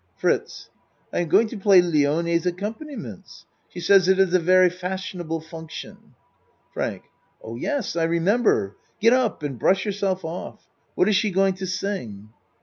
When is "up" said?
9.13-9.43